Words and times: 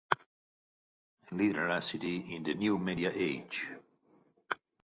"Literacy 1.31 2.35
in 2.35 2.41
the 2.41 2.55
new 2.55 2.79
media 2.79 3.11
age". 3.13 3.67